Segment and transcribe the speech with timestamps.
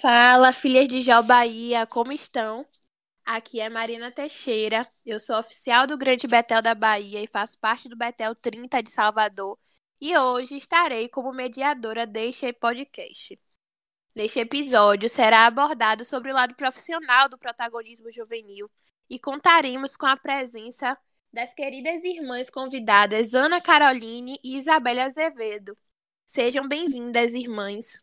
[0.00, 2.66] Fala, filhas de Jó Bahia, como estão?
[3.22, 7.86] Aqui é Marina Teixeira, eu sou oficial do Grande Betel da Bahia e faço parte
[7.86, 9.58] do Betel 30 de Salvador.
[10.00, 13.38] E hoje estarei como mediadora deste podcast.
[14.14, 18.70] Neste episódio será abordado sobre o lado profissional do protagonismo juvenil
[19.08, 20.96] e contaremos com a presença
[21.30, 25.76] das queridas irmãs convidadas Ana Caroline e Isabela Azevedo.
[26.26, 28.02] Sejam bem-vindas, irmãs.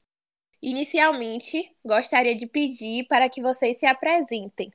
[0.62, 4.72] Inicialmente, gostaria de pedir para que vocês se apresentem.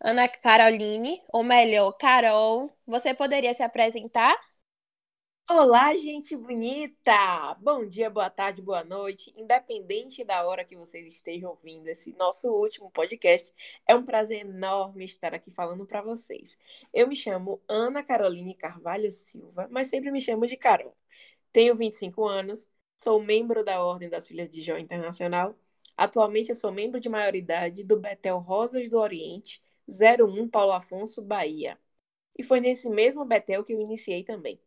[0.00, 4.36] Ana Caroline, ou melhor, Carol, você poderia se apresentar?
[5.48, 7.54] Olá, gente bonita!
[7.60, 9.32] Bom dia, boa tarde, boa noite.
[9.36, 13.52] Independente da hora que vocês estejam ouvindo esse nosso último podcast,
[13.86, 16.58] é um prazer enorme estar aqui falando para vocês.
[16.92, 20.96] Eu me chamo Ana Caroline Carvalho Silva, mas sempre me chamo de Carol.
[21.52, 25.54] Tenho 25 anos, sou membro da Ordem das Filhas de Jó Internacional.
[25.96, 31.78] Atualmente sou membro de maioridade do Betel Rosas do Oriente, 01 Paulo Afonso, Bahia.
[32.38, 34.60] E foi nesse mesmo Betel que eu iniciei também.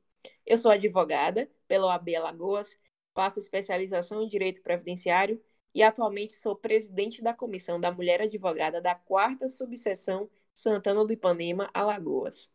[0.45, 2.77] Eu sou advogada pela OAB Alagoas,
[3.13, 5.41] faço especialização em Direito Previdenciário
[5.73, 11.69] e atualmente sou presidente da Comissão da Mulher Advogada da 4 Subseção Santana do Ipanema,
[11.73, 12.49] Alagoas.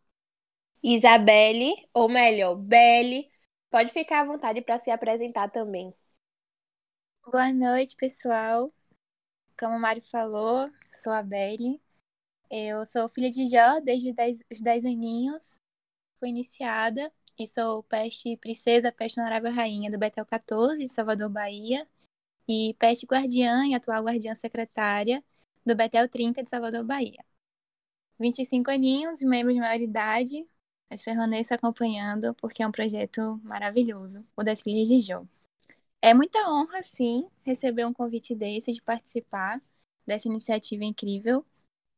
[0.83, 3.31] Isabelle, ou melhor, Belle,
[3.71, 5.95] pode ficar à vontade para se apresentar também.
[7.25, 8.73] Boa noite, pessoal.
[9.59, 10.71] Como o Mário falou,
[11.03, 11.81] sou a Belle,
[12.51, 14.11] eu sou filha de Jó desde
[14.51, 15.49] os 10, aninhos.
[16.19, 21.87] Fui iniciada e sou peste princesa, peste honorável rainha do Betel 14, de Salvador, Bahia.
[22.49, 25.23] E peste guardiã e atual guardiã secretária
[25.65, 27.25] do Betel 30, de Salvador, Bahia.
[28.19, 30.45] 25 aninhos, membro de maioridade,
[30.91, 35.25] mas permaneço acompanhando porque é um projeto maravilhoso, o das Filhas de Jó.
[36.03, 39.63] É muita honra, sim, receber um convite desse, de participar
[40.07, 41.47] dessa iniciativa incrível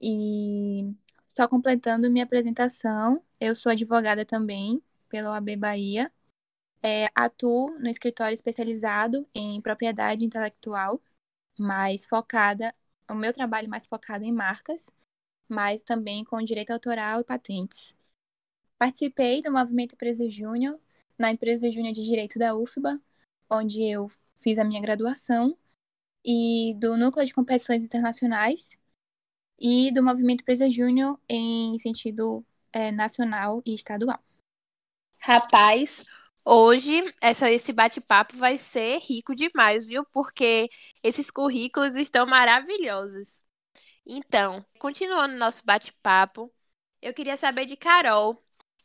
[0.01, 0.93] e
[1.29, 6.13] só completando minha apresentação, eu sou advogada também pela OAB Bahia.
[6.83, 11.01] É, atuo no escritório especializado em propriedade intelectual,
[11.59, 12.75] mais focada,
[13.09, 14.91] o meu trabalho mais focado em marcas,
[15.49, 17.95] mas também com direito autoral e patentes.
[18.83, 20.77] Participei do movimento Empresa Júnior,
[21.17, 23.01] na Empresa Júnior de Direito da UFBA,
[23.49, 25.57] onde eu fiz a minha graduação,
[26.25, 28.71] e do Núcleo de Competições Internacionais,
[29.57, 34.19] e do Movimento Presa Júnior em sentido é, nacional e estadual.
[35.17, 36.05] Rapaz,
[36.45, 40.05] hoje essa, esse bate-papo vai ser rico demais, viu?
[40.07, 40.69] Porque
[41.05, 43.45] esses currículos estão maravilhosos.
[44.05, 46.53] Então, continuando nosso bate-papo,
[47.01, 48.37] eu queria saber de Carol.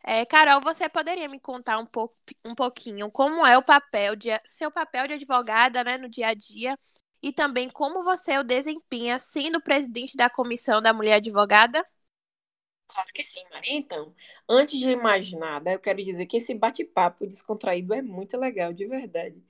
[0.10, 4.30] É, Carol, você poderia me contar um, pouco, um pouquinho como é o papel de
[4.46, 6.80] seu papel de advogada né, no dia a dia
[7.22, 11.86] e também como você o desempenha sendo presidente da Comissão da Mulher Advogada?
[12.88, 13.74] Claro que sim, Maria.
[13.74, 14.14] Então,
[14.48, 18.86] antes de mais nada, eu quero dizer que esse bate-papo descontraído é muito legal, de
[18.86, 19.44] verdade.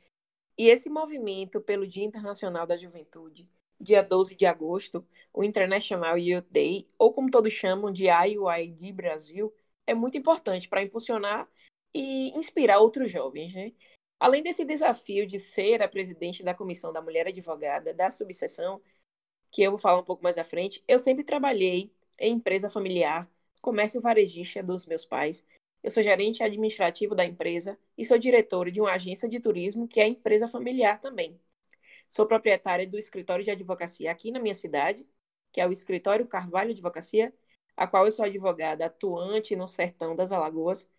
[0.57, 3.47] E esse movimento pelo Dia Internacional da Juventude,
[3.79, 9.53] dia 12 de agosto, o International Youth Day, ou como todos chamam de IUID Brasil,
[9.87, 11.49] é muito importante para impulsionar
[11.93, 13.73] e inspirar outros jovens, né?
[14.19, 18.81] Além desse desafio de ser a presidente da Comissão da Mulher Advogada da subseção,
[19.51, 23.29] que eu vou falar um pouco mais à frente, eu sempre trabalhei em empresa familiar,
[23.61, 25.45] comércio varejista dos meus pais.
[25.83, 29.99] Eu sou gerente administrativo da empresa e sou diretora de uma agência de turismo que
[30.01, 31.39] é empresa familiar também.
[32.09, 35.05] Sou proprietária do escritório de advocacia aqui na minha cidade,
[35.51, 37.33] que é o Escritório Carvalho Advocacia,
[37.77, 40.89] a qual eu sou advogada atuante no sertão das Alagoas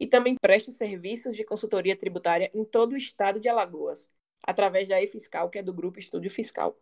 [0.00, 4.10] e também presta serviços de consultoria tributária em todo o estado de Alagoas,
[4.42, 6.76] através da e-Fiscal, que é do Grupo Estúdio Fiscal.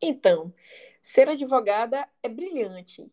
[0.00, 0.52] Então,
[1.02, 3.10] ser advogada é brilhante.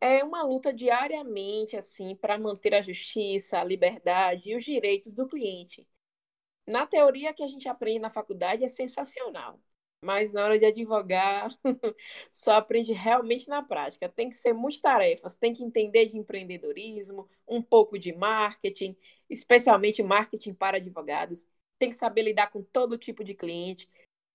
[0.00, 5.28] É uma luta diariamente assim para manter a justiça, a liberdade e os direitos do
[5.28, 5.86] cliente.
[6.66, 9.60] Na teoria que a gente aprende na faculdade é sensacional,
[10.02, 11.50] mas na hora de advogar,
[12.30, 14.08] só aprende realmente na prática.
[14.08, 18.96] Tem que ser muitas tarefas, tem que entender de empreendedorismo, um pouco de marketing,
[19.28, 21.46] especialmente marketing para advogados.
[21.78, 23.88] Tem que saber lidar com todo tipo de cliente,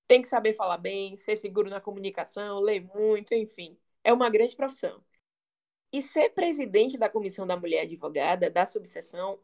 [0.08, 3.78] tem que saber falar bem, ser seguro na comunicação, ler muito, enfim.
[4.04, 5.02] É uma grande profissão.
[5.92, 9.40] E ser presidente da Comissão da Mulher Advogada, da subseção,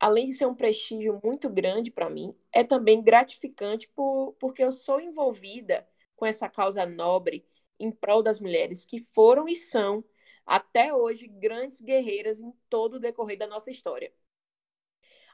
[0.00, 4.72] além de ser um prestígio muito grande para mim, é também gratificante por, porque eu
[4.72, 5.86] sou envolvida
[6.16, 7.44] com essa causa nobre
[7.78, 10.04] em prol das mulheres que foram e são,
[10.46, 14.12] até hoje, grandes guerreiras em todo o decorrer da nossa história.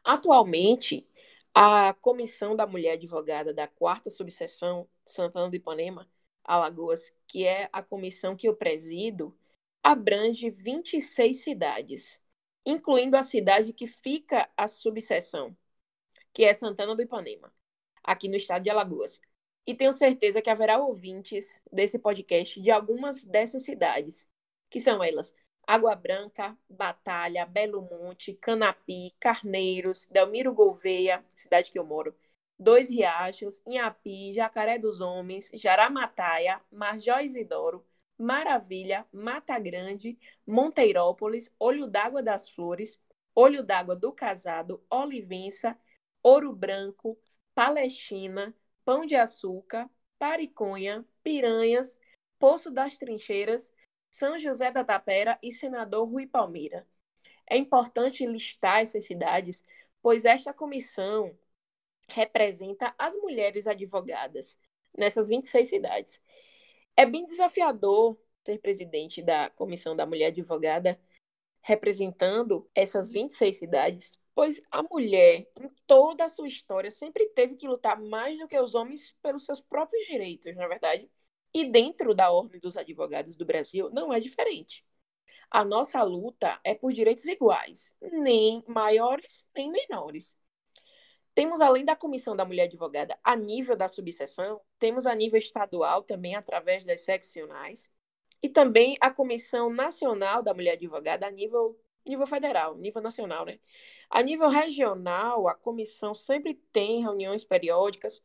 [0.04, 1.06] Atualmente,
[1.54, 6.08] A Comissão da Mulher Advogada da Quarta Subseção Santana do Ipanema,
[6.44, 9.36] Alagoas, que é a comissão que eu presido,
[9.82, 12.20] abrange 26 cidades,
[12.64, 15.56] incluindo a cidade que fica a subseção,
[16.32, 17.52] que é Santana do Ipanema,
[18.08, 19.20] aqui no estado de Alagoas.
[19.66, 24.26] E tenho certeza que haverá ouvintes desse podcast de algumas dessas cidades,
[24.70, 25.34] que são elas
[25.66, 32.16] Água Branca, Batalha, Belo Monte, Canapi, Carneiros, Delmiro Gouveia, cidade que eu moro,
[32.58, 37.84] Dois Riachos, Inhapi, Jacaré dos Homens, Jaramataia, Marjó Isidoro,
[38.16, 42.98] Maravilha, Mata Grande, Monteirópolis, Olho d'Água das Flores,
[43.34, 45.78] Olho d'Água do Casado, Olivença,
[46.22, 47.18] Ouro Branco,
[47.58, 51.98] Palestina, Pão de Açúcar, Pariconha, Piranhas,
[52.38, 53.68] Poço das Trincheiras,
[54.08, 56.86] São José da Tapera e Senador Rui Palmeira.
[57.50, 59.64] É importante listar essas cidades,
[60.00, 61.36] pois esta comissão
[62.08, 64.56] representa as mulheres advogadas
[64.96, 66.22] nessas 26 cidades.
[66.96, 68.16] É bem desafiador
[68.46, 70.96] ser presidente da Comissão da Mulher Advogada,
[71.60, 77.66] representando essas 26 cidades, pois a mulher, em toda a sua história, sempre teve que
[77.66, 81.10] lutar mais do que os homens pelos seus próprios direitos, na é verdade.
[81.52, 84.86] E dentro da Ordem dos Advogados do Brasil, não é diferente.
[85.50, 90.36] A nossa luta é por direitos iguais, nem maiores nem menores.
[91.34, 96.04] Temos, além da Comissão da Mulher Advogada a nível da subseção, temos a nível estadual
[96.04, 97.90] também, através das seccionais,
[98.40, 101.76] e também a Comissão Nacional da Mulher Advogada a nível,
[102.08, 103.58] nível federal, nível nacional, né?
[104.10, 108.22] A nível regional, a comissão sempre tem reuniões periódicas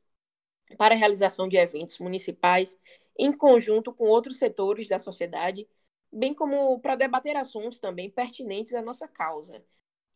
[0.77, 2.77] para a realização de eventos municipais
[3.17, 5.67] em conjunto com outros setores da sociedade,
[6.11, 9.63] bem como para debater assuntos também pertinentes à nossa causa.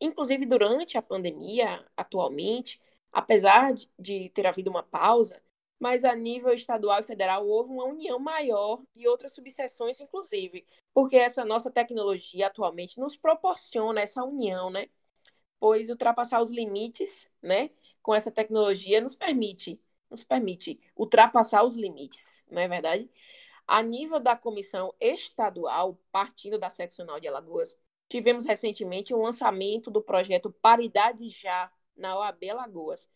[0.01, 2.81] Inclusive, durante a pandemia, atualmente,
[3.11, 5.41] apesar de ter havido uma pausa,
[5.79, 11.15] mas a nível estadual e federal houve uma união maior e outras subseções, inclusive, porque
[11.15, 14.87] essa nossa tecnologia atualmente nos proporciona essa união, né?
[15.59, 17.69] Pois ultrapassar os limites, né,
[18.01, 19.79] com essa tecnologia nos permite,
[20.09, 23.09] nos permite ultrapassar os limites, não é verdade?
[23.67, 27.77] A nível da comissão estadual, partindo da seccional de Alagoas,
[28.07, 33.09] tivemos recentemente o lançamento do projeto Paridade Já, na OAB Lagoas.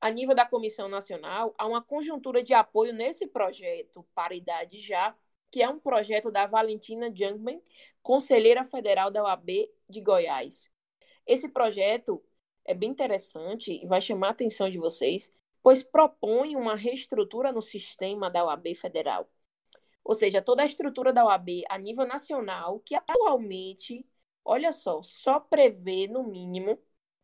[0.00, 5.14] A nível da Comissão Nacional, há uma conjuntura de apoio nesse projeto Paridade Já,
[5.50, 7.60] que é um projeto da Valentina Jungmann,
[8.02, 10.70] conselheira federal da OAB de Goiás.
[11.26, 12.24] Esse projeto
[12.64, 15.30] é bem interessante e vai chamar a atenção de vocês,
[15.62, 19.28] pois propõe uma reestrutura no sistema da OAB federal.
[20.02, 24.06] Ou seja, toda a estrutura da OAB a nível nacional, que atualmente,
[24.42, 26.78] olha só, só prevê no mínimo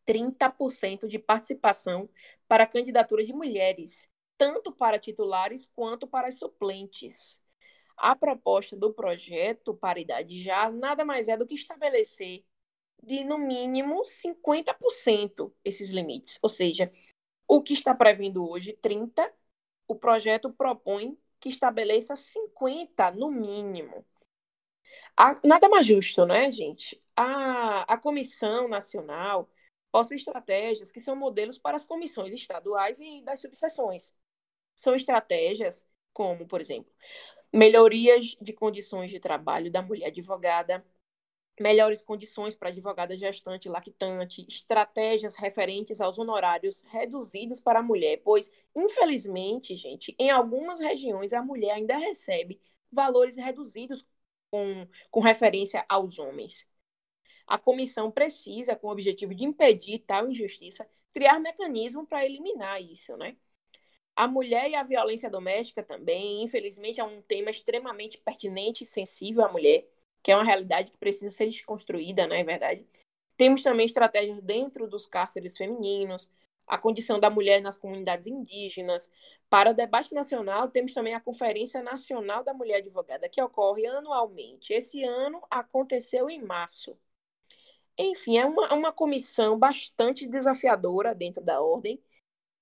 [0.07, 2.09] 30% de participação
[2.47, 4.09] para a candidatura de mulheres,
[4.39, 7.41] tanto para titulares quanto para suplentes.
[7.97, 12.45] A proposta do projeto Paridade Já nada mais é do que estabelecer
[13.03, 16.39] de, no mínimo, 50% esses limites.
[16.43, 16.93] Ou seja,
[17.49, 19.33] o que está prevendo hoje, 30%,
[19.89, 24.05] o projeto propõe que estabeleça 50% no mínimo.
[25.17, 27.01] A, nada mais justo, né, gente?
[27.15, 29.49] A, a Comissão Nacional
[29.97, 34.13] possui estratégias que são modelos para as comissões estaduais e das subseções.
[34.75, 36.93] São estratégias como, por exemplo,
[37.51, 40.85] melhorias de condições de trabalho da mulher advogada,
[41.59, 48.51] melhores condições para advogada gestante lactante, estratégias referentes aos honorários reduzidos para a mulher, pois,
[48.75, 52.61] infelizmente, gente, em algumas regiões a mulher ainda recebe
[52.93, 54.05] valores reduzidos
[54.51, 56.69] com, com referência aos homens.
[57.47, 63.17] A comissão precisa, com o objetivo de impedir tal injustiça, criar mecanismo para eliminar isso,
[63.17, 63.37] né?
[64.17, 69.45] A mulher e a violência doméstica também, infelizmente, é um tema extremamente pertinente e sensível
[69.45, 69.87] à mulher,
[70.23, 72.85] que é uma realidade que precisa ser desconstruída, não é verdade?
[73.37, 76.31] Temos também estratégias dentro dos cárceres femininos,
[76.67, 79.11] a condição da mulher nas comunidades indígenas.
[79.49, 84.73] Para o debate nacional, temos também a Conferência Nacional da Mulher Advogada, que ocorre anualmente.
[84.73, 86.97] Esse ano aconteceu em março.
[87.99, 92.03] Enfim, é uma, uma comissão bastante desafiadora dentro da ordem.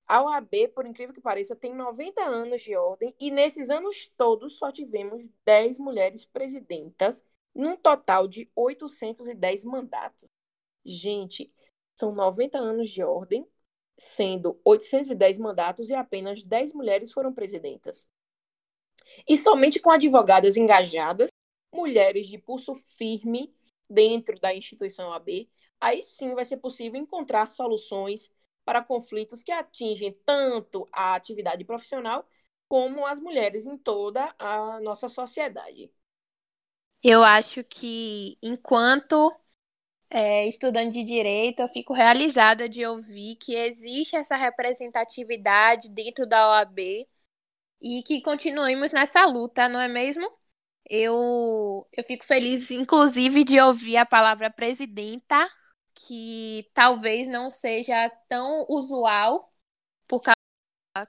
[0.07, 4.57] A OAB, por incrível que pareça, tem 90 anos de ordem e nesses anos todos
[4.59, 7.25] só tivemos 10 mulheres presidentas,
[7.55, 10.29] num total de 810 mandatos.
[10.85, 11.53] Gente,
[11.97, 13.49] são 90 anos de ordem,
[13.99, 18.07] sendo 810 mandatos e apenas 10 mulheres foram presidentas.
[19.27, 21.31] E somente com advogadas engajadas,
[21.73, 23.55] mulheres de pulso firme
[23.89, 25.51] dentro da instituição AB,
[25.81, 28.31] aí sim vai ser possível encontrar soluções
[28.65, 32.27] para conflitos que atingem tanto a atividade profissional
[32.69, 35.93] como as mulheres em toda a nossa sociedade.
[37.03, 39.35] Eu acho que, enquanto
[40.11, 46.49] é, estudante de direito, eu fico realizada de ouvir que existe essa representatividade dentro da
[46.51, 47.09] OAB
[47.83, 50.31] e que continuemos nessa luta, não é mesmo?
[50.89, 55.49] Eu, eu fico feliz, inclusive, de ouvir a palavra presidenta,
[55.95, 59.53] que talvez não seja tão usual
[60.07, 60.37] por causa
[60.95, 61.09] da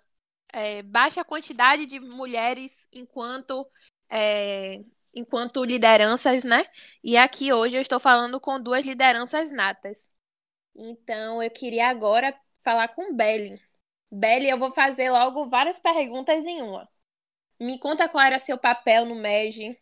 [0.54, 3.68] é, baixa quantidade de mulheres enquanto
[4.10, 6.66] é, enquanto lideranças, né?
[7.04, 10.10] E aqui hoje eu estou falando com duas lideranças natas.
[10.76, 13.62] Então eu queria agora falar com Belly.
[14.12, 16.90] Belly, eu vou fazer logo várias perguntas em uma.
[17.60, 19.78] Me conta qual era seu papel no MEG,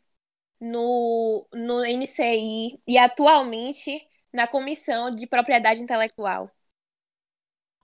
[0.59, 6.49] no, no NCI e atualmente na Comissão de Propriedade Intelectual.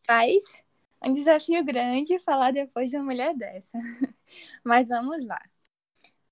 [0.06, 0.44] Faz
[1.04, 3.78] um desafio grande falar depois de uma mulher dessa.
[4.64, 5.42] Mas vamos lá.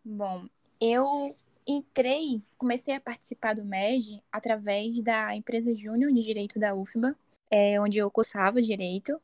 [0.03, 0.47] Bom,
[0.79, 1.35] eu
[1.65, 7.15] entrei, comecei a participar do MEG através da empresa Júnior de Direito da UFBA,
[7.51, 9.21] é, onde eu cursava Direito.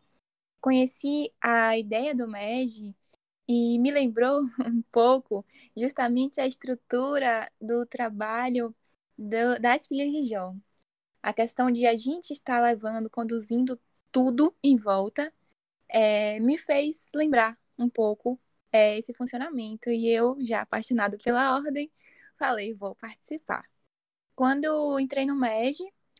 [0.59, 2.95] Conheci a ideia do MEG
[3.47, 5.45] e me lembrou um pouco
[5.75, 8.75] justamente a estrutura do trabalho
[9.17, 10.53] do, das filhas de Jó.
[11.21, 13.79] A questão de a gente estar levando, conduzindo
[14.11, 15.33] tudo em volta,
[15.89, 18.39] é, me fez lembrar um pouco
[18.71, 19.89] é, esse funcionamento.
[19.89, 21.91] E eu, já apaixonada pela ordem,
[22.37, 23.63] falei, vou participar.
[24.35, 25.77] Quando entrei no MEG,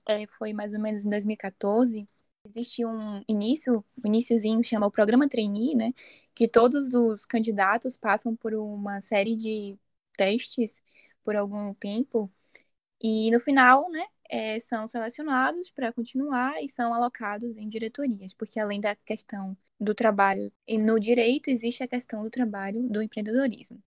[0.08, 2.08] é, foi mais ou menos em 2014,
[2.46, 5.94] existe um início, um iníciozinho, chama o Programa Trainee, né?
[6.36, 9.78] Que todos os candidatos passam por uma série de
[10.18, 10.82] testes
[11.24, 12.32] por algum tempo.
[13.02, 18.60] E no final, né, é, são selecionados para continuar e são alocados em diretorias, porque
[18.60, 23.82] além da questão do trabalho e no direito, existe a questão do trabalho do empreendedorismo.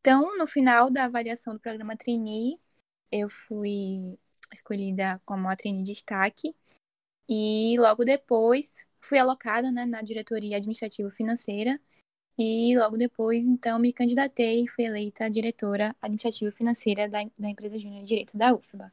[0.00, 2.58] Então, no final da avaliação do programa Trainee,
[3.12, 4.18] eu fui
[4.52, 6.54] escolhida como a trainee de destaque
[7.28, 11.80] e logo depois fui alocada né, na diretoria administrativa financeira
[12.38, 17.76] e logo depois, então, me candidatei e fui eleita diretora administrativa financeira da, da empresa
[17.76, 18.92] Júnior de Direito da UFBA.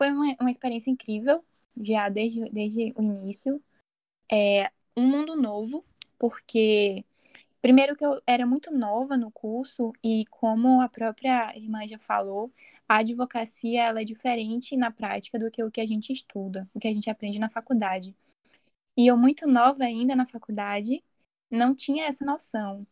[0.00, 1.44] Foi uma, uma experiência incrível,
[1.80, 3.60] já desde, desde o início.
[4.30, 5.84] É, um mundo novo,
[6.16, 7.04] porque
[7.60, 12.52] primeiro que eu era muito nova no curso e como a própria irmã já falou,
[12.88, 16.80] a advocacia ela é diferente na prática do que o que a gente estuda, o
[16.80, 18.16] que a gente aprende na faculdade.
[18.96, 21.04] E eu muito nova ainda na faculdade,
[21.50, 22.86] não tinha essa noção.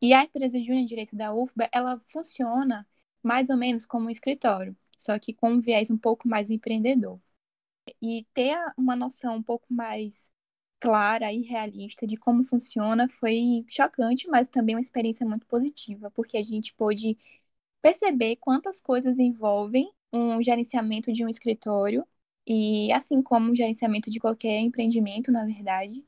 [0.00, 2.86] E a empresa Júnior Direito da UFBA, ela funciona
[3.22, 7.20] mais ou menos como um escritório, só que com um viés um pouco mais empreendedor.
[8.00, 10.20] E ter uma noção um pouco mais
[10.80, 16.36] clara e realista de como funciona foi chocante, mas também uma experiência muito positiva, porque
[16.36, 17.16] a gente pôde
[17.82, 22.06] perceber quantas coisas envolvem um gerenciamento de um escritório
[22.46, 26.04] e assim como o gerenciamento de qualquer empreendimento, na verdade,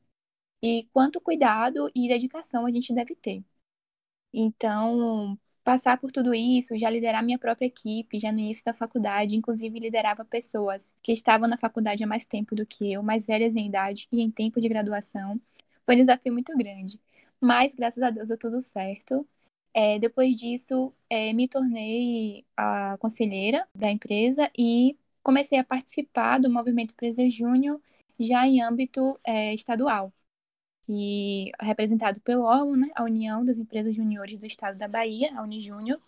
[0.63, 3.45] e quanto cuidado e dedicação a gente deve ter.
[4.33, 9.37] Então, passar por tudo isso, já liderar minha própria equipe, já no início da faculdade,
[9.37, 13.55] inclusive liderava pessoas que estavam na faculdade há mais tempo do que eu, mais velhas
[13.57, 15.41] em idade e em tempo de graduação.
[15.87, 17.01] Foi um desafio muito grande.
[17.41, 19.27] Mas, graças a Deus, deu tudo certo.
[19.75, 26.51] É, depois disso, é, me tornei a conselheira da empresa e comecei a participar do
[26.51, 27.81] movimento Empresa Júnior
[28.19, 30.13] já em âmbito é, estadual
[30.83, 35.33] que é representado pelo órgão, né, a União das Empresas Juniores do Estado da Bahia,
[35.39, 36.01] a Unijúnior.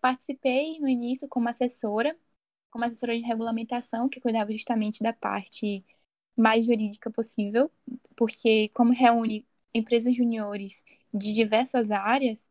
[0.00, 2.16] Participei no início como assessora,
[2.70, 5.84] como assessora de regulamentação, que cuidava justamente da parte
[6.36, 7.70] mais jurídica possível,
[8.16, 12.47] porque como reúne empresas juniores de diversas áreas,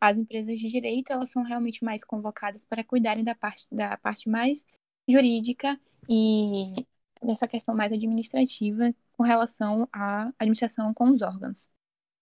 [0.00, 4.28] as empresas de direito elas são realmente mais convocadas para cuidarem da parte, da parte
[4.28, 4.64] mais
[5.08, 5.78] jurídica
[6.08, 6.86] e
[7.22, 11.68] dessa questão mais administrativa com relação à administração com os órgãos.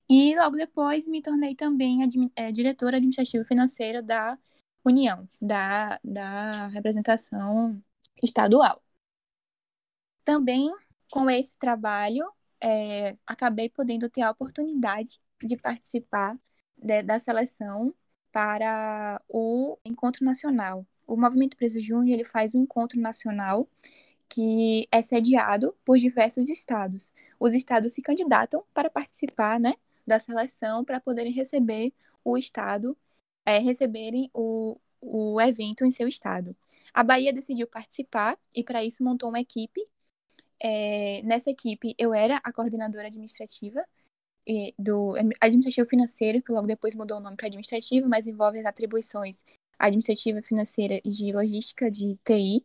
[0.09, 1.99] E logo depois me tornei também
[2.37, 4.39] é, diretora administrativa financeira da
[4.85, 7.83] União, da, da representação
[8.23, 8.83] estadual.
[10.25, 10.71] Também
[11.11, 16.39] com esse trabalho, é, acabei podendo ter a oportunidade de participar
[16.87, 17.95] de, da seleção
[18.33, 20.87] para o encontro nacional.
[21.07, 23.69] O Movimento Presa Júnior ele faz um encontro nacional
[24.29, 27.13] que é sediado por diversos estados.
[27.41, 29.75] Os estados se candidatam para participar né,
[30.07, 31.93] da seleção para poderem receber
[32.25, 32.97] o estado,
[33.45, 36.57] é, receberem o, o evento em seu estado.
[36.95, 39.81] A Bahia decidiu participar e para isso montou uma equipe
[40.61, 43.85] É, nessa equipe, eu era a coordenadora administrativa
[44.79, 49.43] do administrativo financeiro, que logo depois mudou o nome para administrativo, mas envolve as atribuições
[49.79, 52.65] administrativa, financeira e de logística de TI.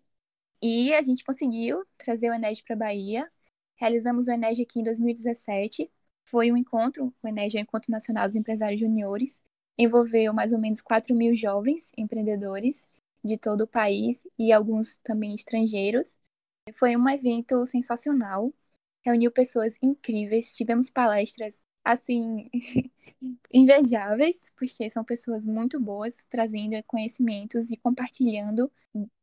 [0.61, 3.31] E a gente conseguiu trazer o Ened para a Bahia.
[3.75, 5.91] Realizamos o Ened aqui em 2017.
[6.29, 9.39] Foi um encontro, o Ened é o Encontro Nacional dos Empresários Juniores.
[9.77, 12.87] Envolveu mais ou menos 4 mil jovens empreendedores
[13.23, 16.19] de todo o país e alguns também estrangeiros.
[16.75, 18.53] Foi um evento sensacional,
[19.03, 22.49] reuniu pessoas incríveis, tivemos palestras assim
[23.53, 28.71] invejáveis, porque são pessoas muito boas, trazendo conhecimentos e compartilhando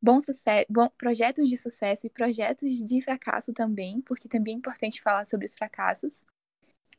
[0.01, 5.03] bons sucesso, bom, projetos de sucesso e projetos de fracasso também, porque também é importante
[5.03, 6.25] falar sobre os fracassos.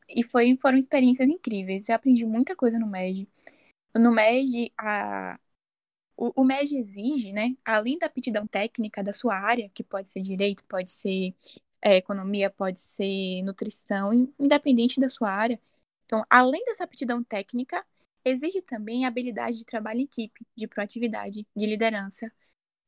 [0.08, 1.88] E foi, foram experiências incríveis.
[1.88, 3.28] Eu aprendi muita coisa no MED.
[3.94, 5.38] No MED, a,
[6.16, 10.20] o, o MED exige, né, além da aptidão técnica da sua área, que pode ser
[10.20, 11.34] direito, pode ser
[11.82, 15.60] é, economia, pode ser nutrição, independente da sua área.
[16.06, 17.84] Então, além dessa aptidão técnica,
[18.24, 22.30] exige também a habilidade de trabalho em equipe, de proatividade, de liderança,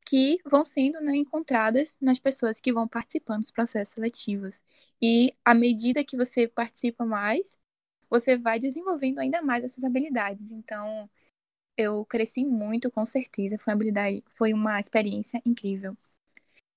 [0.07, 4.61] que vão sendo né, encontradas nas pessoas que vão participando dos processos seletivos.
[5.01, 7.57] E à medida que você participa mais,
[8.11, 10.53] você vai desenvolvendo ainda mais essas habilidades.
[10.53, 11.09] Então,
[11.77, 13.59] eu cresci muito, com certeza.
[13.59, 15.97] Foi uma habilidade, foi uma experiência incrível.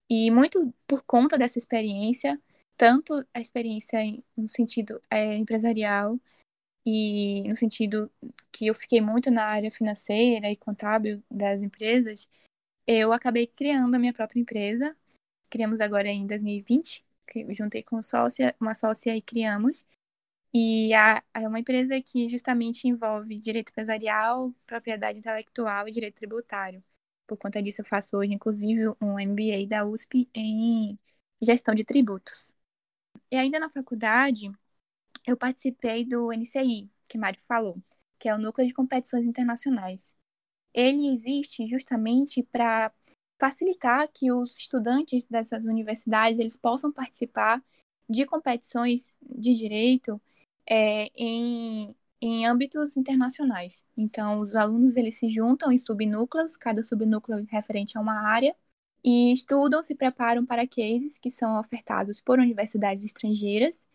[0.10, 2.40] E muito por conta dessa experiência,
[2.78, 4.00] tanto a experiência
[4.38, 6.20] no sentido é, empresarial
[6.86, 8.12] e no sentido
[8.52, 12.30] que eu fiquei muito na área financeira e contábil das empresas,
[12.86, 14.96] eu acabei criando a minha própria empresa.
[15.50, 17.04] Criamos agora em 2020,
[17.50, 19.86] juntei com sócia, uma sócia e criamos.
[20.54, 26.84] E é uma empresa que justamente envolve direito empresarial, propriedade intelectual e direito tributário.
[27.28, 30.98] Por conta disso, eu faço hoje, inclusive, um MBA da USP em
[31.42, 32.54] gestão de tributos.
[33.32, 34.52] E ainda na faculdade,
[35.28, 37.82] eu participei do NCI, que Mário falou,
[38.20, 40.14] que é o Núcleo de Competições Internacionais.
[40.74, 42.94] Ele existe justamente para
[43.40, 47.64] facilitar que os estudantes dessas universidades eles possam participar
[48.10, 50.22] de competições de direito
[50.70, 51.96] é, em,
[52.28, 53.84] em âmbitos internacionais.
[53.96, 58.56] Então, os alunos eles se juntam em subnúcleos, cada subnúcleo referente a uma área,
[59.04, 63.86] e estudam, se preparam para cases que são ofertados por universidades estrangeiras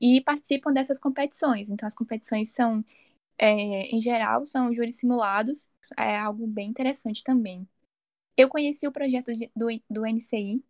[0.00, 1.68] e participam dessas competições.
[1.68, 2.84] Então, as competições são,
[3.36, 3.48] é,
[3.94, 5.66] em geral, são júris simulados,
[5.98, 7.68] é algo bem interessante também.
[8.36, 10.62] Eu conheci o projeto do, do NCI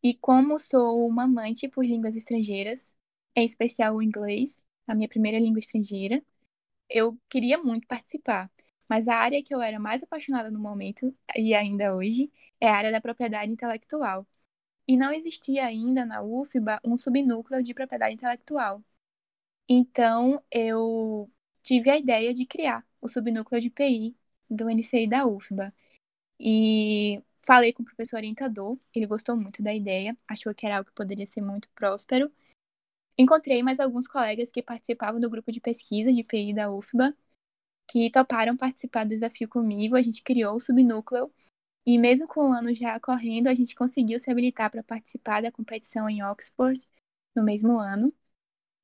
[0.00, 2.94] e, como sou uma amante por línguas estrangeiras,
[3.34, 6.22] em especial o inglês, a minha primeira língua estrangeira,
[6.92, 8.50] eu queria muito participar.
[8.88, 12.76] Mas a área que eu era mais apaixonada no momento, e ainda hoje, é a
[12.76, 14.26] área da propriedade intelectual.
[14.86, 18.84] E não existia ainda na UFBA um subnúcleo de propriedade intelectual.
[19.68, 21.30] Então, eu
[21.62, 24.16] tive a ideia de criar o subnúcleo de PI
[24.50, 25.74] do NCI da UFBA.
[26.40, 30.90] E falei com o professor orientador, ele gostou muito da ideia, achou que era algo
[30.90, 32.32] que poderia ser muito próspero
[33.18, 37.14] Encontrei mais alguns colegas que participavam do grupo de pesquisa de PI da UFBA,
[37.90, 39.96] que toparam participar do desafio comigo.
[39.96, 41.32] A gente criou o subnúcleo
[41.86, 45.52] e, mesmo com o ano já correndo, a gente conseguiu se habilitar para participar da
[45.52, 46.80] competição em Oxford
[47.36, 48.12] no mesmo ano.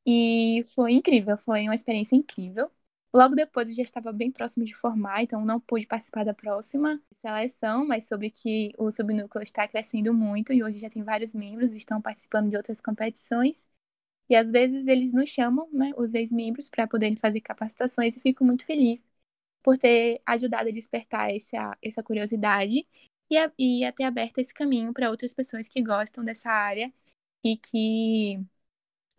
[0.06, 2.70] E foi incrível, foi uma experiência incrível.
[3.14, 7.00] Logo depois eu já estava bem próximo de formar, então não pude participar da próxima
[7.22, 11.72] seleção, mas soube que o subnúcleo está crescendo muito e hoje já tem vários membros,
[11.72, 13.64] estão participando de outras competições.
[14.28, 18.44] E às vezes eles nos chamam, né, os ex-membros, para poderem fazer capacitações e fico
[18.44, 19.00] muito feliz
[19.62, 22.86] por ter ajudado a despertar essa, essa curiosidade
[23.30, 26.92] e, a, e a ter aberto esse caminho para outras pessoas que gostam dessa área
[27.44, 28.40] e que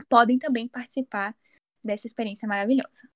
[0.07, 1.35] podem também participar
[1.83, 3.09] dessa experiência maravilhosa.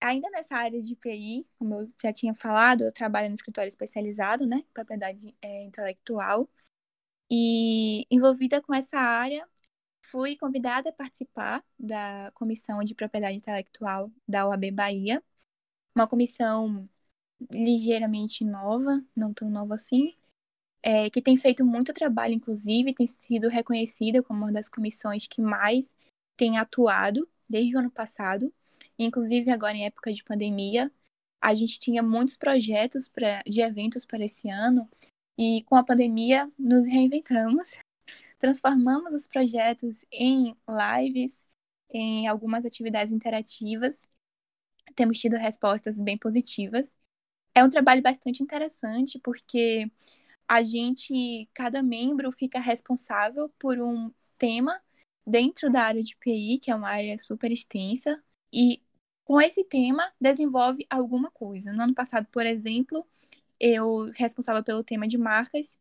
[0.00, 4.46] Ainda nessa área de PI, como eu já tinha falado, eu trabalho no escritório especializado,
[4.46, 6.48] né, propriedade é, intelectual,
[7.30, 9.46] e envolvida com essa área,
[10.10, 15.22] fui convidada a participar da Comissão de Propriedade Intelectual da OAB Bahia,
[15.94, 16.88] uma comissão
[17.50, 20.16] ligeiramente nova, não tão nova assim,
[20.82, 25.40] é, que tem feito muito trabalho, inclusive, tem sido reconhecida como uma das comissões que
[25.40, 25.94] mais
[26.36, 28.52] tem atuado desde o ano passado,
[28.98, 30.90] inclusive agora em época de pandemia.
[31.40, 34.88] A gente tinha muitos projetos pra, de eventos para esse ano,
[35.36, 37.76] e com a pandemia nos reinventamos
[38.38, 41.44] transformamos os projetos em lives,
[41.90, 44.06] em algumas atividades interativas.
[44.94, 46.92] Temos tido respostas bem positivas.
[47.54, 49.90] É um trabalho bastante interessante porque
[50.46, 54.80] a gente, cada membro fica responsável por um tema
[55.26, 58.22] dentro da área de PI, que é uma área super extensa,
[58.52, 58.82] e
[59.24, 61.70] com esse tema desenvolve alguma coisa.
[61.72, 63.06] No ano passado, por exemplo,
[63.60, 65.76] eu responsável pelo tema de marcas,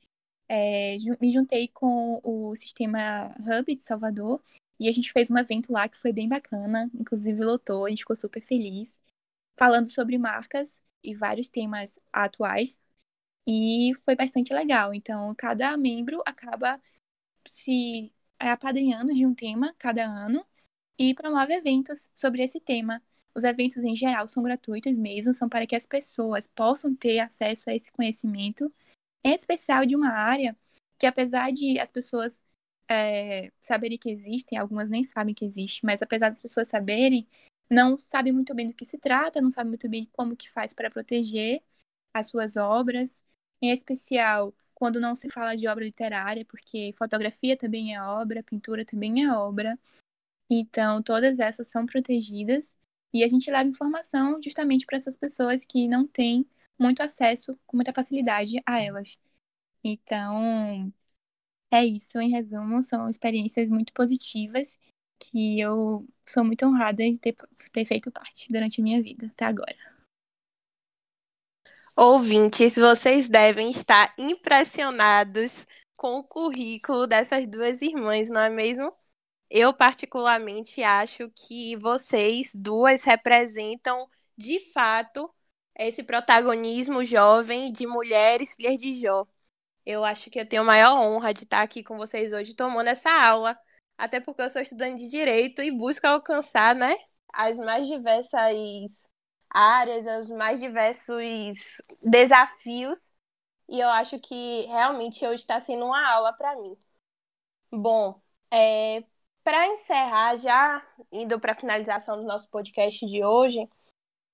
[0.49, 4.41] é, me juntei com o sistema Hub de Salvador
[4.79, 7.99] e a gente fez um evento lá que foi bem bacana, inclusive lotou, a gente
[7.99, 9.01] ficou super feliz,
[9.57, 12.79] falando sobre marcas e vários temas atuais
[13.47, 14.93] e foi bastante legal.
[14.93, 16.81] Então, cada membro acaba
[17.47, 20.45] se apadrinhando de um tema cada ano
[20.99, 23.01] e promove eventos sobre esse tema.
[23.33, 27.69] Os eventos, em geral, são gratuitos mesmo, são para que as pessoas possam ter acesso
[27.69, 28.71] a esse conhecimento,
[29.27, 30.55] em especial de uma área
[30.97, 32.41] que, apesar de as pessoas
[32.89, 37.27] é, saberem que existem, algumas nem sabem que existe, mas apesar das pessoas saberem,
[37.69, 40.73] não sabem muito bem do que se trata, não sabem muito bem como que faz
[40.73, 41.61] para proteger
[42.13, 43.23] as suas obras,
[43.61, 48.85] em especial quando não se fala de obra literária, porque fotografia também é obra, pintura
[48.85, 49.77] também é obra.
[50.49, 52.77] Então, todas essas são protegidas
[53.13, 56.47] e a gente leva informação justamente para essas pessoas que não têm
[56.79, 59.17] muito acesso com muita facilidade a elas.
[59.83, 60.91] Então,
[61.71, 64.77] é isso, em resumo, são experiências muito positivas
[65.19, 67.35] que eu sou muito honrada de ter,
[67.71, 69.75] ter feito parte durante a minha vida até agora.
[71.95, 78.93] Ouvintes, vocês devem estar impressionados com o currículo dessas duas irmãs, não é mesmo?
[79.49, 85.33] Eu, particularmente, acho que vocês duas representam, de fato,
[85.77, 89.25] esse protagonismo jovem de mulheres filhas de Jó.
[89.85, 92.87] Eu acho que eu tenho a maior honra de estar aqui com vocês hoje tomando
[92.87, 93.57] essa aula,
[93.97, 96.95] até porque eu sou estudante de direito e busco alcançar, né,
[97.31, 99.07] as mais diversas
[99.49, 101.57] áreas, os mais diversos
[102.01, 102.99] desafios.
[103.69, 106.75] E eu acho que realmente hoje está sendo uma aula para mim.
[107.71, 109.03] Bom, é,
[109.43, 113.67] para encerrar, já indo para a finalização do nosso podcast de hoje,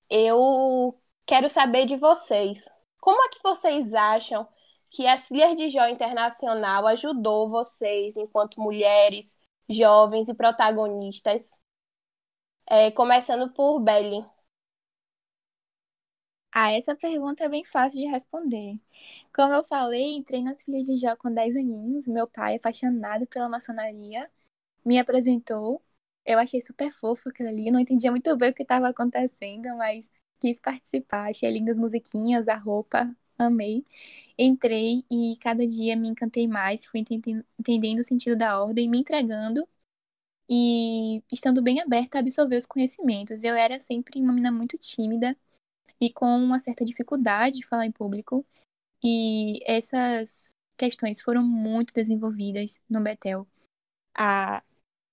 [0.08, 2.68] eu quero saber de vocês.
[3.00, 4.46] Como é que vocês acham
[4.90, 11.58] que as Filhas de Jó Internacional ajudou vocês, enquanto mulheres, jovens e protagonistas?
[12.66, 14.24] É, começando por Belly.
[16.52, 18.78] Ah, essa pergunta é bem fácil de responder.
[19.34, 22.06] Como eu falei, entrei nas Filhas de Jó com 10 aninhos.
[22.06, 24.30] Meu pai, apaixonado pela maçonaria,
[24.84, 25.82] me apresentou.
[26.24, 27.70] Eu achei super fofo aquilo ali.
[27.70, 30.10] Não entendia muito bem o que estava acontecendo, mas
[30.40, 31.30] quis participar.
[31.30, 33.84] Achei lindas musiquinhas, a roupa, amei.
[34.38, 36.84] Entrei e cada dia me encantei mais.
[36.86, 37.04] Fui
[37.58, 39.66] entendendo o sentido da ordem, me entregando
[40.48, 43.42] e estando bem aberta a absorver os conhecimentos.
[43.42, 45.36] Eu era sempre uma menina muito tímida
[46.00, 48.44] e com uma certa dificuldade de falar em público.
[49.02, 53.46] E essas questões foram muito desenvolvidas no Betel.
[54.16, 54.62] A,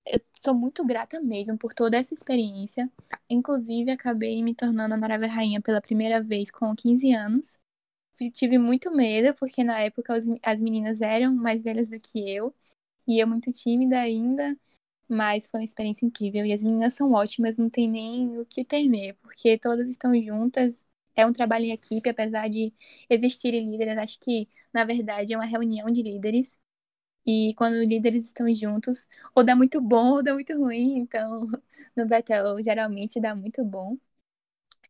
[0.05, 2.91] eu sou muito grata mesmo por toda essa experiência.
[3.29, 7.57] Inclusive, acabei me tornando a Narava Rainha pela primeira vez com 15 anos.
[8.33, 12.53] Tive muito medo, porque na época as meninas eram mais velhas do que eu.
[13.07, 14.57] E eu muito tímida ainda.
[15.09, 16.45] Mas foi uma experiência incrível.
[16.45, 20.85] E as meninas são ótimas, não tem nem o que temer, porque todas estão juntas.
[21.15, 22.73] É um trabalho em equipe, apesar de
[23.09, 23.97] existirem líderes.
[23.99, 26.57] Acho que, na verdade, é uma reunião de líderes.
[27.25, 30.97] E quando líderes estão juntos, ou dá muito bom ou dá muito ruim.
[30.99, 31.47] Então,
[31.95, 33.97] no Betel, geralmente dá muito bom.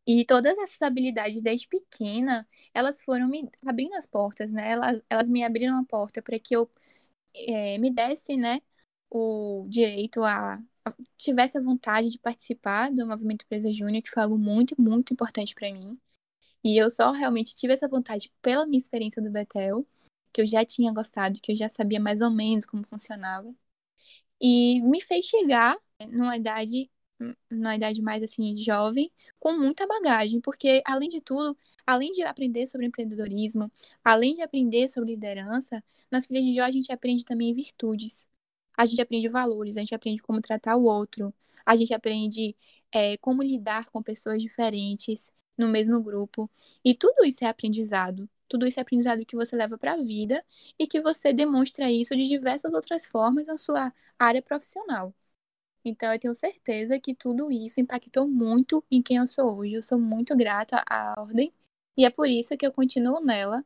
[0.06, 4.70] E todas essas habilidades, desde pequena, elas foram me abrindo as portas, né?
[4.72, 6.68] Elas, elas me abriram a porta para que eu
[7.34, 8.60] é, me desse, né,
[9.10, 14.22] o direito a, a, tivesse a vontade de participar do movimento Presa Júnior, que foi
[14.22, 15.98] algo muito, muito importante para mim.
[16.64, 19.86] E eu só realmente tive essa vontade pela minha experiência do Betel,
[20.32, 23.54] que eu já tinha gostado, que eu já sabia mais ou menos como funcionava.
[24.40, 25.76] E me fez chegar
[26.10, 26.90] numa idade,
[27.50, 32.66] numa idade mais assim jovem, com muita bagagem, porque além de tudo, além de aprender
[32.66, 33.70] sobre empreendedorismo,
[34.04, 38.26] além de aprender sobre liderança, nas filhas de Jó a gente aprende também virtudes
[38.76, 41.32] a gente aprende valores, a gente aprende como tratar o outro,
[41.64, 42.56] a gente aprende
[42.90, 46.50] é, como lidar com pessoas diferentes no mesmo grupo.
[46.84, 48.28] E tudo isso é aprendizado.
[48.52, 50.44] Tudo isso é aprendizado que você leva para a vida
[50.78, 55.14] e que você demonstra isso de diversas outras formas na sua área profissional.
[55.84, 59.74] Então, eu tenho certeza que tudo isso impactou muito em quem eu sou hoje.
[59.74, 61.52] Eu sou muito grata à ordem
[61.96, 63.64] e é por isso que eu continuo nela,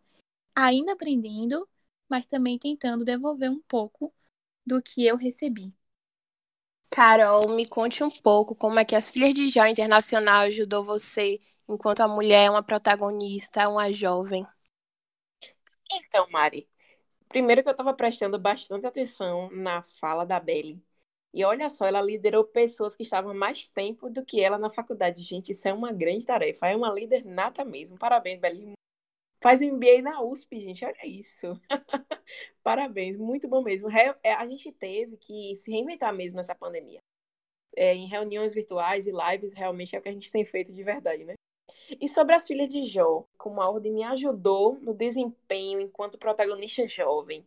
[0.55, 1.69] ainda aprendendo,
[2.09, 4.15] mas também tentando devolver um pouco
[4.67, 5.75] do que eu recebi.
[6.91, 11.41] Carol, me conte um pouco como é que as Filhas de Jó Internacional ajudou você
[11.69, 14.45] enquanto a mulher é uma protagonista, uma jovem.
[15.93, 16.69] Então, Mari,
[17.29, 20.83] Primeiro que eu estava prestando bastante atenção na fala da Belly.
[21.35, 25.23] E olha só, ela liderou pessoas que estavam mais tempo do que ela na faculdade.
[25.23, 26.69] Gente, isso é uma grande tarefa.
[26.69, 27.99] É uma líder nata mesmo.
[27.99, 28.75] Parabéns, Belly.
[29.43, 30.85] Faz MBA na USP, gente.
[30.85, 31.61] Olha isso.
[32.63, 33.89] Parabéns, muito bom mesmo.
[34.23, 37.01] É, a gente teve que se reinventar mesmo nessa pandemia.
[37.77, 40.85] É, em reuniões virtuais e lives, realmente é o que a gente tem feito de
[40.85, 41.35] verdade, né?
[42.01, 46.87] E sobre as filhas de Jó, como a ordem me ajudou no desempenho enquanto protagonista
[46.89, 47.47] jovem.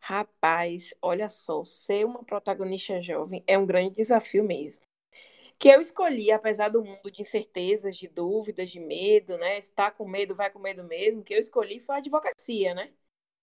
[0.00, 4.82] Rapaz, olha só, ser uma protagonista jovem é um grande desafio mesmo.
[5.58, 9.58] Que eu escolhi, apesar do mundo de incertezas, de dúvidas, de medo, né?
[9.58, 11.22] Está com medo, vai com medo mesmo.
[11.22, 12.92] Que eu escolhi foi a advocacia, né?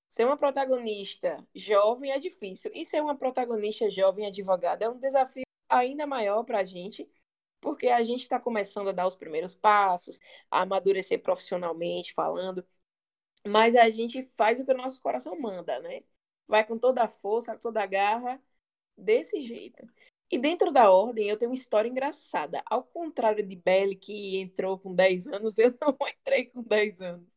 [0.09, 2.71] Ser uma protagonista jovem é difícil.
[2.73, 7.09] E ser uma protagonista jovem advogada é um desafio ainda maior para a gente,
[7.61, 10.19] porque a gente está começando a dar os primeiros passos,
[10.51, 12.65] a amadurecer profissionalmente falando,
[13.47, 16.03] mas a gente faz o que o nosso coração manda, né?
[16.47, 18.41] Vai com toda a força, toda a garra,
[18.97, 19.87] desse jeito.
[20.31, 22.61] E dentro da ordem eu tenho uma história engraçada.
[22.65, 27.27] Ao contrário de Belly, que entrou com 10 anos, eu não entrei com 10 anos.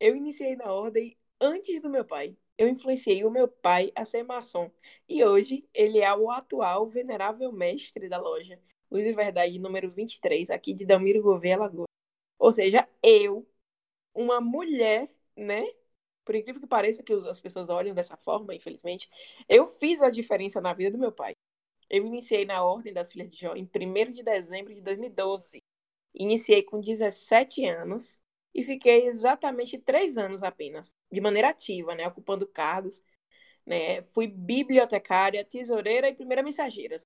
[0.00, 2.36] Eu iniciei na ordem antes do meu pai.
[2.58, 4.70] Eu influenciei o meu pai a ser maçom.
[5.08, 8.60] E hoje ele é o atual venerável mestre da loja.
[8.90, 11.88] Luz e Verdade, número 23, aqui de Dalmiro Gouveia, Alagoas.
[12.38, 13.46] Ou seja, eu,
[14.14, 15.64] uma mulher, né?
[16.24, 19.08] Por incrível que pareça que as pessoas olham dessa forma, infelizmente,
[19.48, 21.34] eu fiz a diferença na vida do meu pai.
[21.90, 25.62] Eu iniciei na Ordem das Filhas de Jó em 1 de dezembro de 2012.
[26.14, 28.20] Iniciei com 17 anos
[28.54, 32.06] e fiquei exatamente três anos apenas, de maneira ativa, né?
[32.08, 33.02] Ocupando cargos.
[33.64, 34.02] Né?
[34.12, 36.96] Fui bibliotecária, tesoureira e primeira mensageira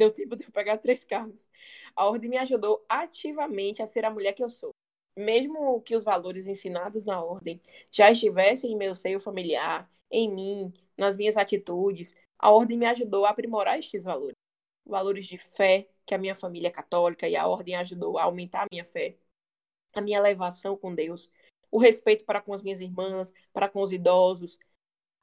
[0.00, 1.46] deu tempo de eu pegar três carros.
[1.94, 4.70] A ordem me ajudou ativamente a ser a mulher que eu sou.
[5.14, 7.60] Mesmo que os valores ensinados na ordem
[7.90, 13.26] já estivessem em meu seio familiar, em mim, nas minhas atitudes, a ordem me ajudou
[13.26, 14.36] a aprimorar estes valores.
[14.86, 18.62] Valores de fé, que a minha família é católica e a ordem ajudou a aumentar
[18.62, 19.18] a minha fé,
[19.92, 21.30] a minha elevação com Deus,
[21.70, 24.58] o respeito para com as minhas irmãs, para com os idosos,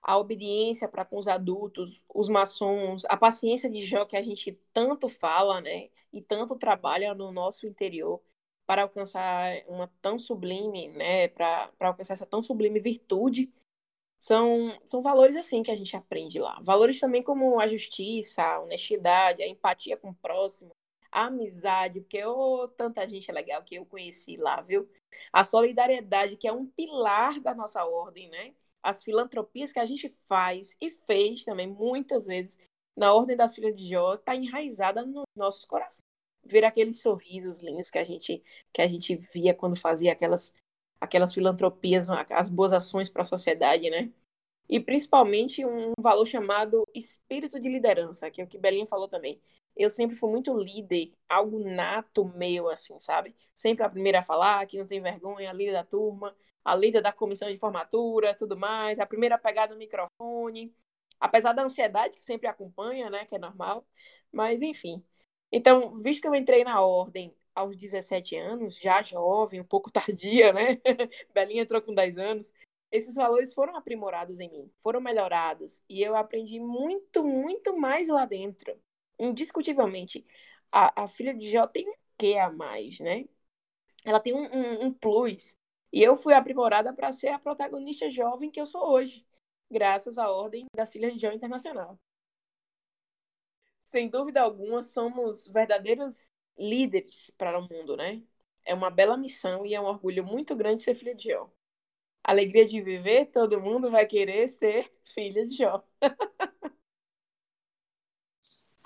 [0.01, 4.53] a obediência para com os adultos, os maçons, a paciência de Jó que a gente
[4.73, 8.21] tanto fala, né, e tanto trabalha no nosso interior
[8.65, 13.51] para alcançar uma tão sublime, né, para alcançar essa tão sublime virtude,
[14.19, 16.60] são, são valores assim que a gente aprende lá.
[16.63, 20.71] Valores também como a justiça, a honestidade, a empatia com o próximo,
[21.12, 24.89] a amizade, porque oh, tanta gente legal que eu conheci lá, viu?
[25.31, 28.53] A solidariedade, que é um pilar da nossa ordem, né?
[28.84, 32.58] As filantropias que a gente faz e fez também muitas vezes
[32.96, 36.02] na Ordem das Filhas de Jó está enraizada nos nossos corações.
[36.44, 40.54] Ver aqueles sorrisos lindos que a gente que a gente via quando fazia aquelas
[41.00, 44.12] aquelas filantropias, as boas ações para a sociedade, né?
[44.70, 49.40] E principalmente um valor chamado espírito de liderança, que é o que Belinha falou também.
[49.76, 53.36] Eu sempre fui muito líder, algo nato meu, assim, sabe?
[53.54, 56.36] Sempre a primeira a falar, que não tem vergonha, líder da turma,
[56.67, 60.75] a líder da comissão de formatura, tudo mais, a primeira a pegar no microfone,
[61.17, 63.88] apesar da ansiedade que sempre acompanha, né, que é normal,
[64.34, 65.01] mas enfim.
[65.49, 70.51] Então, visto que eu entrei na ordem aos 17 anos, já jovem, um pouco tardia,
[70.51, 70.77] né?
[71.34, 72.51] Belinha entrou com 10 anos.
[72.91, 78.25] Esses valores foram aprimorados em mim, foram melhorados, e eu aprendi muito, muito mais lá
[78.25, 78.77] dentro.
[79.17, 80.25] Indiscutivelmente,
[80.69, 83.25] a, a filha de Jó tem um quê a mais, né?
[84.03, 85.57] Ela tem um, um, um plus
[85.91, 89.26] e eu fui aprimorada para ser a protagonista jovem que eu sou hoje,
[89.69, 92.00] graças à Ordem da João Internacional.
[93.84, 98.21] Sem dúvida alguma, somos verdadeiros líderes para o mundo, né?
[98.65, 101.50] É uma bela missão e é um orgulho muito grande ser filha de Jó.
[102.23, 105.84] Alegria de viver, todo mundo vai querer ser filha de Jó.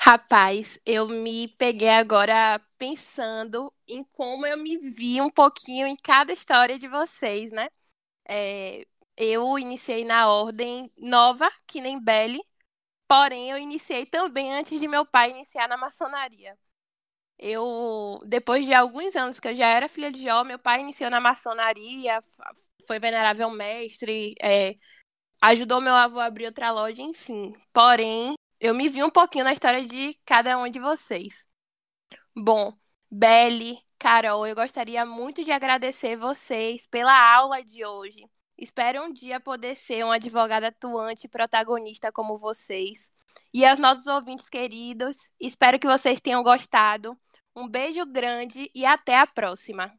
[0.04, 6.34] Rapaz, eu me peguei agora pensando em como eu me vi um pouquinho em cada
[6.34, 7.70] história de vocês, né?
[8.28, 8.86] É,
[9.18, 12.42] eu iniciei na ordem nova, que nem Belly,
[13.08, 16.58] porém eu iniciei também antes de meu pai iniciar na maçonaria.
[17.40, 21.10] Eu, depois de alguns anos que eu já era filha de Jó, meu pai iniciou
[21.10, 22.24] na maçonaria,
[22.88, 24.76] foi venerável mestre, é,
[25.42, 27.54] ajudou meu avô a abrir outra loja, enfim.
[27.74, 31.47] Porém, eu me vi um pouquinho na história de cada um de vocês.
[32.36, 32.78] Bom,
[33.10, 38.24] Belle, Carol, eu gostaria muito de agradecer vocês pela aula de hoje.
[38.56, 43.12] Espero um dia poder ser uma advogada atuante e protagonista como vocês.
[43.52, 47.17] E aos nossos ouvintes queridos, espero que vocês tenham gostado.
[47.56, 49.91] Um beijo grande e até a próxima.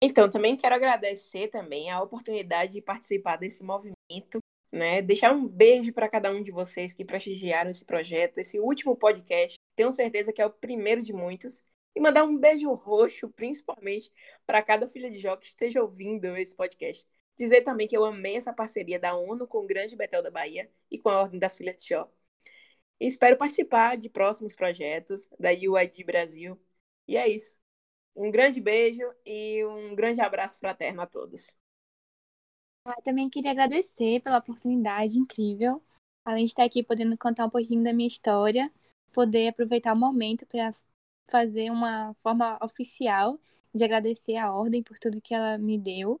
[0.00, 4.41] Então, também quero agradecer também a oportunidade de participar desse movimento
[4.72, 5.02] né?
[5.02, 9.58] Deixar um beijo para cada um de vocês que prestigiaram esse projeto, esse último podcast.
[9.76, 11.62] Tenho certeza que é o primeiro de muitos.
[11.94, 14.10] E mandar um beijo roxo, principalmente,
[14.46, 17.06] para cada filha de Jó que esteja ouvindo esse podcast.
[17.36, 20.70] Dizer também que eu amei essa parceria da ONU com o Grande Betel da Bahia
[20.90, 22.10] e com a Ordem das Filhas de Jó.
[23.00, 26.58] E espero participar de próximos projetos da UID Brasil.
[27.06, 27.54] E é isso.
[28.16, 31.54] Um grande beijo e um grande abraço fraterno a todos.
[32.84, 35.80] Eu também queria agradecer pela oportunidade incrível,
[36.24, 38.72] além de estar aqui podendo contar um pouquinho da minha história,
[39.12, 40.74] poder aproveitar o momento para
[41.30, 43.38] fazer uma forma oficial
[43.74, 46.20] de agradecer a ordem por tudo que ela me deu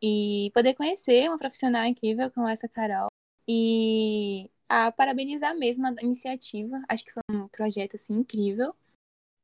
[0.00, 3.08] e poder conhecer uma profissional incrível como essa Carol
[3.46, 6.82] e a parabenizar mesmo a iniciativa.
[6.88, 8.74] Acho que foi um projeto assim incrível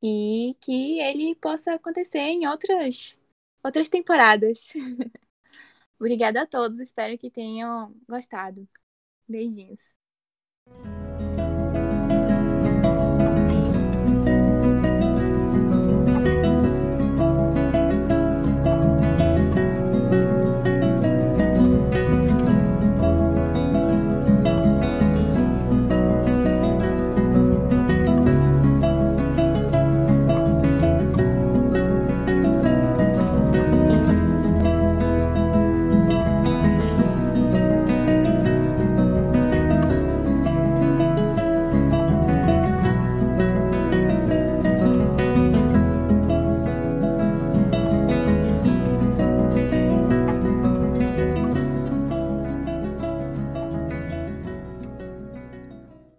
[0.01, 3.17] e que ele possa acontecer em outras
[3.63, 4.73] outras temporadas.
[5.99, 8.67] Obrigada a todos, espero que tenham gostado.
[9.27, 9.95] Beijinhos.